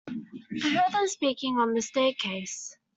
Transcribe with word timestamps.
I 0.63 0.69
heard 0.73 0.93
them 0.93 1.07
speaking 1.07 1.59
on 1.59 1.75
the 1.75 1.81
staircase. 1.83 2.75